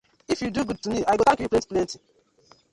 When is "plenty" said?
1.47-1.67, 1.67-1.99